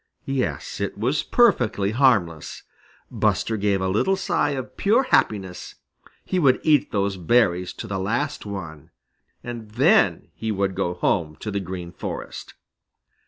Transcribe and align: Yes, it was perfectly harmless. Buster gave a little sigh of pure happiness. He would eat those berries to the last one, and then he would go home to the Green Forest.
Yes, 0.25 0.79
it 0.81 0.97
was 0.97 1.21
perfectly 1.21 1.91
harmless. 1.91 2.63
Buster 3.11 3.55
gave 3.55 3.81
a 3.81 3.87
little 3.87 4.15
sigh 4.15 4.49
of 4.49 4.75
pure 4.75 5.03
happiness. 5.03 5.75
He 6.25 6.39
would 6.39 6.59
eat 6.63 6.91
those 6.91 7.17
berries 7.17 7.71
to 7.73 7.85
the 7.85 7.99
last 7.99 8.43
one, 8.43 8.89
and 9.43 9.69
then 9.69 10.29
he 10.33 10.51
would 10.51 10.73
go 10.73 10.95
home 10.95 11.35
to 11.41 11.51
the 11.51 11.59
Green 11.59 11.91
Forest. 11.91 12.55